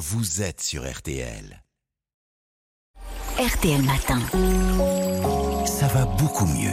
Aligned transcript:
vous 0.00 0.40
êtes 0.40 0.62
sur 0.62 0.90
RTL. 0.90 1.62
RTL 3.38 3.82
Matin. 3.82 4.18
Ça 5.66 5.88
va 5.88 6.06
beaucoup 6.06 6.46
mieux. 6.46 6.72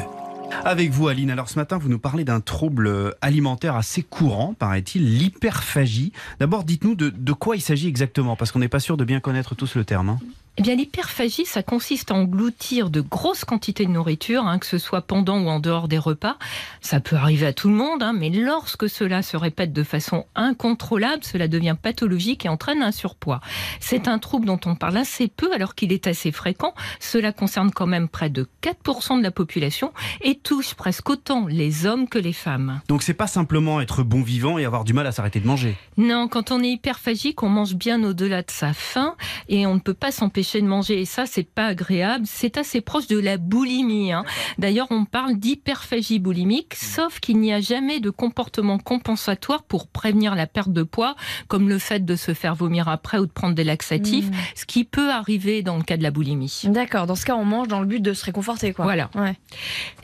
Avec 0.64 0.92
vous, 0.92 1.10
Aline. 1.10 1.30
Alors 1.30 1.50
ce 1.50 1.60
matin, 1.60 1.78
vous 1.78 1.90
nous 1.90 2.00
parlez 2.00 2.24
d'un 2.24 2.40
trouble 2.40 3.14
alimentaire 3.20 3.76
assez 3.76 4.02
courant, 4.02 4.54
paraît-il, 4.54 5.18
l'hyperphagie. 5.18 6.14
D'abord, 6.40 6.64
dites-nous 6.64 6.96
de, 6.96 7.10
de, 7.10 7.34
quoi 7.34 7.58
il 7.58 7.62
s'agit 7.62 7.90
exactement, 7.90 8.38
parce 8.38 8.54
qu'on 8.54 8.60
n'est 8.60 8.70
pas 8.70 8.80
sûr 8.80 8.96
de 8.96 9.04
bien 9.04 9.20
connaître 9.20 9.56
tous 9.56 9.76
le 9.76 9.84
terme. 9.84 10.08
Hein. 10.08 10.20
Eh 10.60 10.64
bien, 10.64 10.74
l'hyperphagie, 10.74 11.46
ça 11.46 11.62
consiste 11.62 12.10
à 12.10 12.16
engloutir 12.16 12.90
de 12.90 13.00
grosses 13.00 13.46
quantités 13.46 13.86
de 13.86 13.92
nourriture, 13.92 14.48
hein, 14.48 14.58
que 14.58 14.66
ce 14.66 14.80
soit 14.80 15.04
pendant 15.04 15.40
ou 15.40 15.50
en 15.50 15.60
dehors 15.60 15.88
des 15.88 16.00
repas. 16.00 16.38
Ça 16.82 17.00
peut 17.00 17.16
arriver 17.16 17.46
à 17.46 17.54
tout 17.54 17.70
le 17.70 17.76
monde, 17.76 18.02
hein, 18.02 18.12
mais 18.12 18.32
lorsque 18.32 18.90
cela 18.90 19.22
se 19.22 19.38
répète 19.38 19.72
de 19.72 19.84
façon 19.84 20.26
incontrôlable, 20.34 21.24
cela 21.24 21.48
devient 21.48 21.76
pathologique 21.80 22.44
et 22.44 22.50
entraîne 22.50 22.82
un 22.82 22.92
surpoids. 22.92 23.40
C'est 23.80 24.08
un 24.08 24.18
trouble 24.18 24.48
dont 24.48 24.60
on 24.66 24.74
parle 24.74 24.98
assez 24.98 25.28
peu 25.28 25.54
alors 25.54 25.76
qu'il 25.76 25.94
est 25.94 26.08
assez 26.08 26.32
fréquent. 26.32 26.74
Cela 27.00 27.34
concerne 27.34 27.70
quand 27.70 27.86
même 27.86 28.10
près 28.10 28.32
de 28.32 28.48
4% 28.64 29.20
de 29.20 29.24
la 29.24 29.30
population 29.30 29.94
et 30.22 30.34
touche 30.34 30.74
presque 30.74 31.08
autant 31.08 31.46
les 31.46 31.86
hommes 31.86 32.10
que 32.10 32.18
les 32.18 32.34
femmes. 32.34 32.82
Donc 32.88 33.04
c'est 33.04 33.14
pas 33.14 33.28
simplement 33.28 33.80
être 33.80 34.02
bon 34.02 34.24
vivant 34.24 34.58
et 34.58 34.66
avoir 34.66 34.86
du 34.86 34.94
mal 34.94 35.06
à 35.06 35.12
s'arrêter 35.12 35.40
de 35.40 35.46
manger. 35.46 35.78
Non, 35.98 36.28
quand 36.28 36.50
on 36.50 36.64
est 36.64 36.70
hyperphagique, 36.70 37.44
on 37.44 37.50
mange 37.50 37.76
bien 37.76 38.04
au-delà 38.04 38.42
de 38.42 38.50
sa 38.50 38.74
faim 38.74 39.14
et 39.50 39.68
on 39.68 39.76
ne 39.76 39.80
peut 39.80 39.94
pas 39.94 40.12
s'empêcher 40.12 40.47
de 40.56 40.68
manger 40.68 41.02
et 41.02 41.06
ça 41.06 41.26
c'est 41.26 41.48
pas 41.48 41.68
agréable. 41.68 42.26
C'est 42.28 42.58
assez 42.58 42.82
proche 42.82 43.08
de 43.08 43.20
la 43.20 43.38
boulimie. 43.38 44.12
Hein. 44.12 44.24
D'ailleurs 44.58 44.88
on 44.90 45.06
parle 45.06 45.36
d'hyperphagie 45.36 46.20
boulimique, 46.20 46.74
mmh. 46.74 46.86
sauf 46.86 47.20
qu'il 47.20 47.40
n'y 47.40 47.54
a 47.54 47.60
jamais 47.60 48.00
de 48.00 48.10
comportement 48.10 48.78
compensatoire 48.78 49.64
pour 49.64 49.88
prévenir 49.88 50.36
la 50.36 50.48
perte 50.48 50.72
de 50.72 50.84
poids, 50.84 51.16
comme 51.48 51.70
le 51.70 51.78
fait 51.78 52.06
de 52.06 52.16
se 52.16 52.34
faire 52.34 52.56
vomir 52.56 52.88
après 52.88 53.18
ou 53.18 53.26
de 53.26 53.32
prendre 53.32 53.56
des 53.56 53.64
laxatifs, 53.64 54.30
mmh. 54.30 54.36
ce 54.56 54.66
qui 54.66 54.84
peut 54.84 55.12
arriver 55.12 55.62
dans 55.62 55.78
le 55.78 55.84
cas 55.84 55.98
de 55.98 56.04
la 56.04 56.12
boulimie. 56.12 56.62
D'accord. 56.66 57.06
Dans 57.06 57.16
ce 57.16 57.26
cas 57.26 57.36
on 57.36 57.46
mange 57.46 57.68
dans 57.68 57.80
le 57.80 57.86
but 57.86 58.02
de 58.02 58.14
se 58.14 58.26
réconforter 58.26 58.74
quoi. 58.74 58.86
Voilà. 58.86 59.10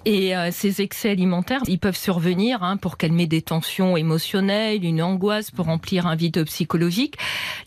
Et 0.06 0.36
euh, 0.36 0.50
ces 0.52 0.82
excès 0.82 1.12
alimentaires, 1.12 1.62
ils 1.68 1.80
peuvent 1.80 1.98
survenir 1.98 2.64
hein, 2.64 2.78
pour 2.78 2.98
calmer 2.98 3.28
des 3.28 3.42
tensions 3.42 3.96
émotionnelles, 3.96 4.84
une 4.84 5.02
angoisse, 5.02 5.52
pour 5.52 5.66
remplir 5.66 6.08
un 6.08 6.16
vide 6.16 6.44
psychologique. 6.46 7.18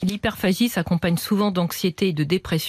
L'hyperphagie 0.02 0.68
s'accompagne 0.68 1.16
souvent 1.16 1.50
d'anxiété 1.50 2.08
et 2.08 2.12
de 2.12 2.24
dépression 2.24 2.65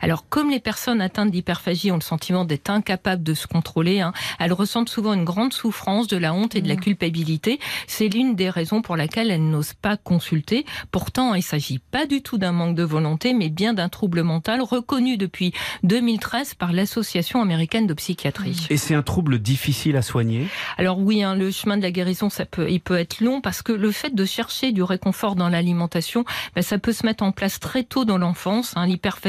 alors, 0.00 0.28
comme 0.28 0.50
les 0.50 0.60
personnes 0.60 1.00
atteintes 1.00 1.30
d'hyperphagie 1.30 1.90
ont 1.90 1.96
le 1.96 2.00
sentiment 2.00 2.44
d'être 2.44 2.70
incapables 2.70 3.22
de 3.22 3.34
se 3.34 3.46
contrôler, 3.46 4.00
hein, 4.00 4.12
elles 4.38 4.52
ressentent 4.52 4.88
souvent 4.88 5.14
une 5.14 5.24
grande 5.24 5.52
souffrance, 5.52 6.06
de 6.06 6.16
la 6.16 6.34
honte 6.34 6.54
et 6.54 6.60
de 6.60 6.68
la 6.68 6.74
mmh. 6.74 6.80
culpabilité. 6.80 7.60
C'est 7.86 8.08
l'une 8.08 8.34
des 8.34 8.50
raisons 8.50 8.82
pour 8.82 8.96
laquelle 8.96 9.30
elles 9.30 9.48
n'osent 9.48 9.74
pas 9.74 9.96
consulter. 9.96 10.64
Pourtant, 10.90 11.34
il 11.34 11.38
ne 11.38 11.42
s'agit 11.42 11.78
pas 11.78 12.06
du 12.06 12.22
tout 12.22 12.38
d'un 12.38 12.52
manque 12.52 12.76
de 12.76 12.82
volonté, 12.82 13.34
mais 13.34 13.48
bien 13.48 13.74
d'un 13.74 13.88
trouble 13.88 14.22
mental 14.22 14.60
reconnu 14.62 15.16
depuis 15.16 15.52
2013 15.82 16.54
par 16.54 16.72
l'Association 16.72 17.40
américaine 17.40 17.86
de 17.86 17.94
psychiatrie. 17.94 18.66
Et 18.70 18.76
c'est 18.76 18.94
un 18.94 19.02
trouble 19.02 19.38
difficile 19.38 19.96
à 19.96 20.02
soigner? 20.02 20.46
Alors 20.76 20.98
oui, 20.98 21.22
hein, 21.22 21.34
le 21.34 21.50
chemin 21.50 21.76
de 21.76 21.82
la 21.82 21.90
guérison, 21.90 22.30
ça 22.30 22.44
peut, 22.44 22.70
il 22.70 22.80
peut 22.80 22.98
être 22.98 23.20
long 23.20 23.40
parce 23.40 23.62
que 23.62 23.72
le 23.72 23.90
fait 23.90 24.14
de 24.14 24.24
chercher 24.24 24.72
du 24.72 24.82
réconfort 24.82 25.36
dans 25.36 25.48
l'alimentation, 25.48 26.24
ben, 26.54 26.62
ça 26.62 26.78
peut 26.78 26.92
se 26.92 27.04
mettre 27.06 27.24
en 27.24 27.32
place 27.32 27.60
très 27.60 27.84
tôt 27.84 28.04
dans 28.04 28.18
l'enfance. 28.18 28.72
Hein, 28.76 28.86
L'hyperphagie 28.86 29.25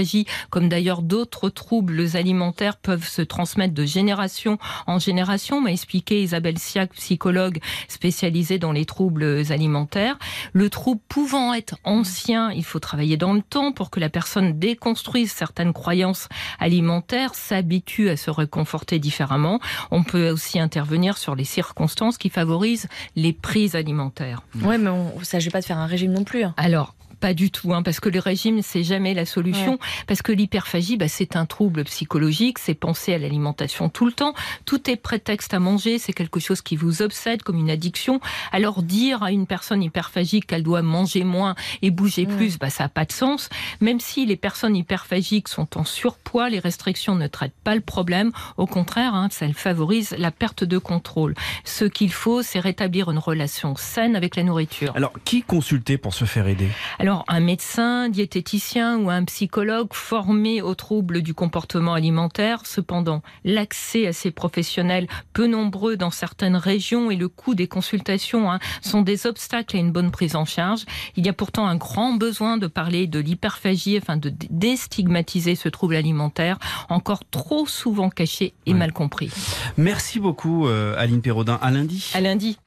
comme 0.49 0.69
d'ailleurs 0.69 1.01
d'autres 1.01 1.49
troubles 1.49 2.15
alimentaires, 2.15 2.77
peuvent 2.77 3.07
se 3.07 3.21
transmettre 3.21 3.73
de 3.73 3.85
génération 3.85 4.57
en 4.85 4.99
génération, 4.99 5.61
m'a 5.61 5.71
expliqué 5.71 6.21
Isabelle 6.21 6.57
Siak, 6.57 6.93
psychologue 6.93 7.59
spécialisée 7.87 8.59
dans 8.59 8.71
les 8.71 8.85
troubles 8.85 9.43
alimentaires. 9.49 10.17
Le 10.53 10.69
trouble 10.69 11.01
pouvant 11.07 11.53
être 11.53 11.77
ancien, 11.83 12.51
il 12.51 12.63
faut 12.63 12.79
travailler 12.79 13.17
dans 13.17 13.33
le 13.33 13.41
temps 13.41 13.71
pour 13.71 13.89
que 13.89 13.99
la 13.99 14.09
personne 14.09 14.57
déconstruise 14.59 15.31
certaines 15.31 15.73
croyances 15.73 16.27
alimentaires, 16.59 17.35
s'habitue 17.35 18.09
à 18.09 18.17
se 18.17 18.29
réconforter 18.29 18.99
différemment. 18.99 19.59
On 19.91 20.03
peut 20.03 20.29
aussi 20.29 20.59
intervenir 20.59 21.17
sur 21.17 21.35
les 21.35 21.43
circonstances 21.43 22.17
qui 22.17 22.29
favorisent 22.29 22.87
les 23.15 23.33
prises 23.33 23.75
alimentaires. 23.75 24.41
Ouais, 24.61 24.77
mais 24.77 24.89
on 24.89 25.19
ne 25.19 25.23
s'agit 25.23 25.49
pas 25.49 25.61
de 25.61 25.65
faire 25.65 25.77
un 25.77 25.85
régime 25.85 26.11
non 26.11 26.23
plus. 26.23 26.43
Hein. 26.43 26.53
Alors, 26.57 26.95
pas 27.19 27.33
du 27.33 27.51
tout, 27.51 27.73
hein, 27.73 27.83
parce 27.83 27.99
que 27.99 28.09
le 28.09 28.19
régime, 28.19 28.61
c'est 28.61 28.83
jamais 28.83 29.13
la 29.13 29.25
solution. 29.25 29.79
Parce 30.07 30.21
que 30.21 30.31
l'hyperphagie, 30.31 30.97
bah, 30.97 31.07
c'est 31.07 31.35
un 31.35 31.45
trouble 31.45 31.83
psychologique, 31.85 32.59
c'est 32.59 32.73
penser 32.73 33.13
à 33.13 33.17
l'alimentation 33.17 33.89
tout 33.89 34.05
le 34.05 34.11
temps. 34.11 34.33
Tout 34.65 34.89
est 34.89 34.95
prétexte 34.95 35.53
à 35.53 35.59
manger, 35.59 35.97
c'est 35.97 36.13
quelque 36.13 36.39
chose 36.39 36.61
qui 36.61 36.75
vous 36.75 37.01
obsède 37.01 37.43
comme 37.43 37.57
une 37.57 37.69
addiction. 37.69 38.19
Alors 38.51 38.83
dire 38.83 39.23
à 39.23 39.31
une 39.31 39.47
personne 39.47 39.81
hyperphagique 39.83 40.47
qu'elle 40.47 40.63
doit 40.63 40.81
manger 40.81 41.23
moins 41.23 41.55
et 41.81 41.91
bouger 41.91 42.25
plus, 42.25 42.59
bah, 42.59 42.69
ça 42.69 42.83
n'a 42.83 42.89
pas 42.89 43.05
de 43.05 43.11
sens. 43.11 43.49
Même 43.81 43.99
si 43.99 44.25
les 44.25 44.35
personnes 44.35 44.75
hyperphagiques 44.75 45.47
sont 45.47 45.77
en 45.77 45.83
surpoids, 45.83 46.49
les 46.49 46.59
restrictions 46.59 47.15
ne 47.15 47.27
traitent 47.27 47.53
pas 47.63 47.75
le 47.75 47.81
problème. 47.81 48.31
Au 48.57 48.67
contraire, 48.67 49.15
hein, 49.15 49.29
ça 49.31 49.51
favorise 49.53 50.15
la 50.17 50.31
perte 50.31 50.63
de 50.63 50.77
contrôle. 50.77 51.33
Ce 51.63 51.85
qu'il 51.85 52.11
faut, 52.11 52.41
c'est 52.41 52.59
rétablir 52.59 53.09
une 53.09 53.17
relation 53.17 53.75
saine 53.75 54.15
avec 54.15 54.35
la 54.35 54.43
nourriture. 54.43 54.93
Alors, 54.95 55.13
qui 55.25 55.41
consulter 55.41 55.97
pour 55.97 56.13
se 56.13 56.25
faire 56.25 56.47
aider? 56.47 56.67
alors, 56.99 57.06
un 57.27 57.39
médecin, 57.39 58.09
diététicien 58.09 58.97
ou 58.97 59.09
un 59.09 59.23
psychologue 59.25 59.89
formé 59.93 60.61
aux 60.61 60.75
troubles 60.75 61.21
du 61.21 61.33
comportement 61.33 61.93
alimentaire. 61.93 62.65
Cependant, 62.65 63.21
l'accès 63.43 64.07
à 64.07 64.13
ces 64.13 64.31
professionnels, 64.31 65.07
peu 65.33 65.47
nombreux 65.47 65.95
dans 65.95 66.11
certaines 66.11 66.55
régions, 66.55 67.11
et 67.11 67.15
le 67.15 67.29
coût 67.29 67.55
des 67.55 67.67
consultations 67.67 68.51
hein, 68.51 68.59
sont 68.81 69.01
des 69.01 69.25
obstacles 69.25 69.77
à 69.77 69.79
une 69.79 69.91
bonne 69.91 70.11
prise 70.11 70.35
en 70.35 70.45
charge. 70.45 70.85
Il 71.15 71.25
y 71.25 71.29
a 71.29 71.33
pourtant 71.33 71.67
un 71.67 71.75
grand 71.75 72.13
besoin 72.13 72.57
de 72.57 72.67
parler 72.67 73.07
de 73.07 73.19
l'hyperphagie 73.19 73.97
afin 73.97 74.17
de 74.17 74.31
déstigmatiser 74.49 75.55
ce 75.55 75.69
trouble 75.69 75.95
alimentaire, 75.95 76.57
encore 76.89 77.21
trop 77.29 77.67
souvent 77.67 78.09
caché 78.09 78.53
et 78.65 78.73
mal 78.73 78.91
compris. 78.91 79.31
Merci 79.77 80.19
beaucoup, 80.19 80.67
euh, 80.67 80.95
Aline 80.97 81.21
Perraudin. 81.21 81.59
À 81.61 81.71
lundi. 81.71 82.11
À 82.13 82.21
lundi. 82.21 82.57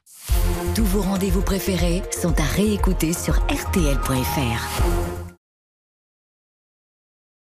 Tous 0.73 0.85
vos 0.85 1.01
rendez-vous 1.01 1.41
préférés 1.41 2.01
sont 2.11 2.39
à 2.39 2.45
réécouter 2.45 3.11
sur 3.11 3.35
rtl.fr. 3.49 5.20